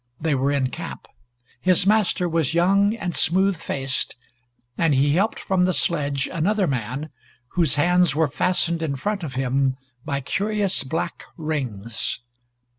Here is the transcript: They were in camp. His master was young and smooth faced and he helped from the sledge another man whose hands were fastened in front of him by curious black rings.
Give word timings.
They 0.19 0.33
were 0.33 0.51
in 0.51 0.71
camp. 0.71 1.07
His 1.61 1.85
master 1.85 2.27
was 2.27 2.55
young 2.55 2.95
and 2.95 3.13
smooth 3.13 3.55
faced 3.55 4.15
and 4.75 4.95
he 4.95 5.13
helped 5.13 5.37
from 5.39 5.65
the 5.65 5.73
sledge 5.75 6.25
another 6.33 6.65
man 6.65 7.11
whose 7.49 7.75
hands 7.75 8.15
were 8.15 8.27
fastened 8.27 8.81
in 8.81 8.95
front 8.95 9.23
of 9.23 9.35
him 9.35 9.77
by 10.03 10.21
curious 10.21 10.83
black 10.83 11.25
rings. 11.37 12.19